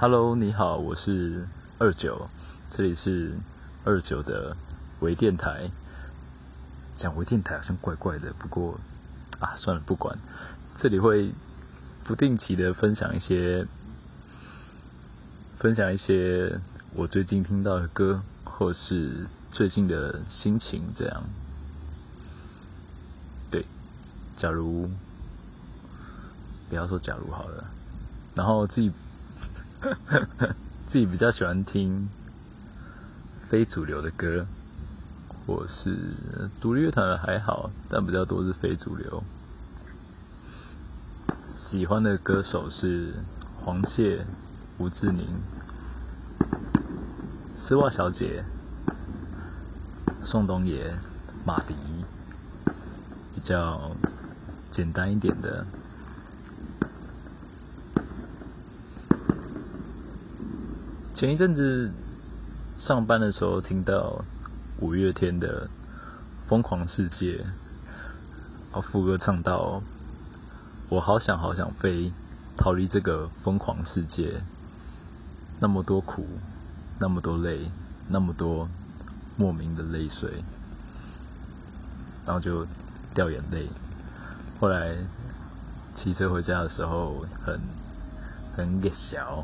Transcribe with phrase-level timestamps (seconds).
[0.00, 1.44] Hello，你好，我是
[1.80, 2.28] 二九，
[2.70, 3.36] 这里是
[3.84, 4.56] 二九的
[5.00, 5.68] 微电台。
[6.96, 8.78] 讲微电台好像怪怪的，不过
[9.40, 10.16] 啊，算了，不管。
[10.76, 11.32] 这里会
[12.04, 13.66] 不定期的分享一些，
[15.58, 16.60] 分享一些
[16.94, 21.24] 我最近听到的歌，或是最近的心情，这样。
[23.50, 23.66] 对，
[24.36, 24.88] 假如
[26.68, 27.64] 不要说假如好了，
[28.36, 28.92] 然后自己
[30.88, 32.08] 自己比较喜欢听
[33.48, 34.44] 非主流的歌。
[35.46, 35.96] 我是
[36.60, 39.22] 独立乐团的还好，但比较多是非主流。
[41.52, 43.14] 喜欢的歌手是
[43.64, 44.24] 黄玠、
[44.78, 45.26] 吴志宁、
[47.56, 48.44] 丝袜小姐、
[50.22, 50.92] 宋冬野、
[51.46, 51.74] 马迪，
[53.34, 53.92] 比较
[54.72, 55.64] 简单一点的。
[61.18, 61.92] 前一阵子
[62.78, 64.24] 上班的时候听到。
[64.80, 65.66] 五月天的
[66.48, 67.44] 《疯狂世界》，
[68.72, 69.82] 啊，副歌唱到
[70.88, 72.12] ：“我好想好想飞，
[72.56, 74.40] 逃离这个疯狂世界。
[75.60, 76.24] 那么多苦，
[77.00, 77.68] 那么多泪，
[78.08, 78.68] 那么多
[79.36, 80.30] 莫名的泪水。”
[82.24, 82.64] 然后就
[83.16, 83.68] 掉眼泪。
[84.60, 84.94] 后来
[85.96, 87.60] 骑车回家的时候，很
[88.56, 89.42] 很个小，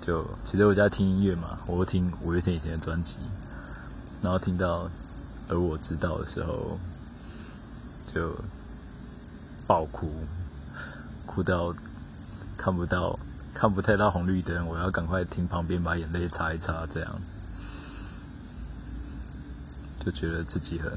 [0.00, 3.18] 就其实我在听音乐嘛，我会听五月天以前的专辑。
[4.22, 4.88] 然后听到，
[5.48, 6.78] 而我知道的时候，
[8.12, 8.36] 就
[9.66, 10.10] 爆哭，
[11.26, 11.74] 哭到
[12.58, 13.18] 看不到，
[13.54, 17.18] 看不太到红绿灯，我要赶快停旁边把眼泪擦一擦，这样
[20.04, 20.90] 就觉得自己很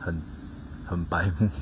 [0.00, 0.22] 很
[0.86, 1.50] 很白目。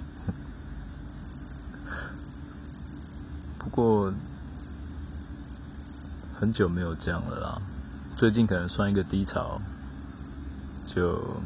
[3.58, 4.12] 不过
[6.41, 7.60] 很久没有这样了啦。
[8.16, 9.60] 最近可能算一个低潮，
[10.87, 11.37] 就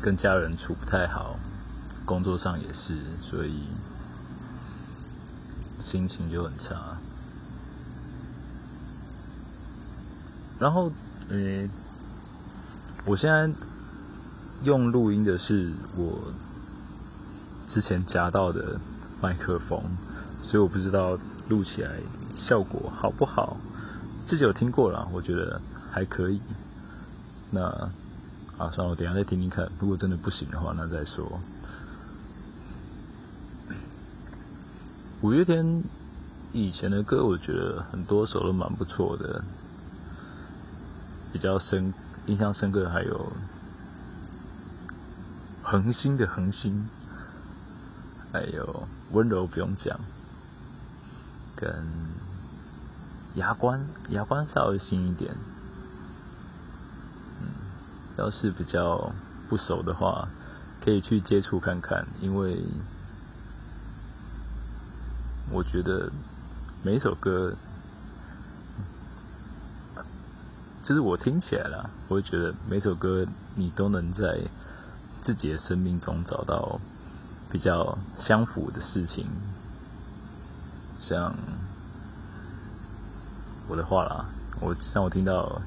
[0.00, 1.34] 跟家人处不太好，
[2.06, 3.60] 工作上也是，所以
[5.80, 6.76] 心情就很差。
[10.60, 10.88] 然后，
[11.30, 11.68] 嗯，
[13.06, 13.52] 我现在
[14.62, 16.32] 用录音的是我
[17.68, 18.80] 之前夹到的
[19.20, 19.82] 麦克风，
[20.46, 21.18] 所以我不知道
[21.48, 21.90] 录起来。
[22.38, 23.56] 效果好不好？
[24.24, 26.40] 自己有听过了，我觉得还可以。
[27.50, 27.62] 那
[28.56, 29.66] 啊，算了，我等下再听听看。
[29.80, 31.26] 如果真的不行的话，那再说。
[35.22, 35.82] 五月天
[36.52, 39.42] 以前的歌，我觉得很多首都蛮不错的。
[41.32, 41.92] 比较深
[42.26, 43.32] 印象深刻的还有
[45.64, 46.88] 恒星的恒星，
[48.32, 49.98] 还有温柔不用讲，
[51.56, 51.74] 跟。
[53.34, 55.30] 牙关，牙关稍微新一点。
[57.42, 57.48] 嗯，
[58.16, 59.12] 要是比较
[59.46, 60.26] 不熟的话，
[60.82, 62.64] 可以去接触看看，因为
[65.52, 66.10] 我觉得
[66.82, 67.54] 每一首歌，
[70.82, 74.40] 就是我听起来了，我会觉得每首歌你都能在
[75.20, 76.80] 自己的生命中找到
[77.50, 79.26] 比较相符的事情，
[81.06, 81.32] 像。
[83.68, 84.24] 我的话啦，
[84.60, 85.60] 我让我听到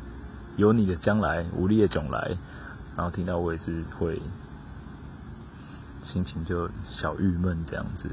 [0.55, 2.38] 有你的将来，无力的总来，
[2.95, 4.22] 然后听到我也是会
[6.01, 8.09] 心情就小郁闷这样子。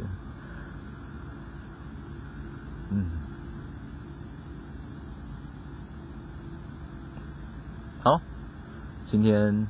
[2.90, 3.06] 嗯，
[8.02, 8.20] 好，
[9.06, 9.68] 今天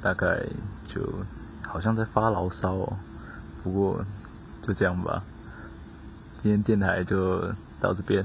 [0.00, 0.46] 大概
[0.88, 1.06] 就
[1.62, 2.96] 好像在发牢骚哦，
[3.62, 4.02] 不过
[4.62, 5.22] 就这样吧，
[6.40, 7.52] 今天电台就。
[7.80, 8.22] 到这边，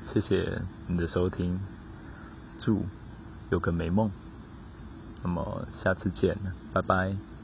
[0.00, 1.60] 谢谢你的收听，
[2.58, 2.86] 祝
[3.50, 4.10] 有个美梦。
[5.22, 6.38] 那么下次见，
[6.72, 7.35] 拜拜。